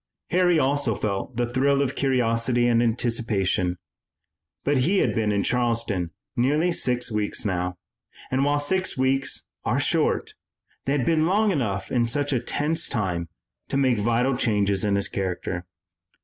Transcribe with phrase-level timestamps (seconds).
[0.31, 3.77] Harry also felt the thrill of curiosity and anticipation,
[4.63, 7.75] but he had been in Charleston nearly six weeks now,
[8.31, 10.33] and while six weeks are short,
[10.85, 13.29] they had been long enough in such a tense time
[13.69, 15.67] to make vital changes in his character.